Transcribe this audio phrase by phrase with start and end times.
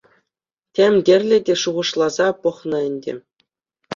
[0.75, 3.13] Тем тӗрлӗ те шухӑшласа пӑхнӑ ӗнтӗ.